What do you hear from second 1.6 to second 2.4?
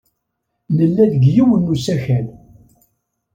n usakal.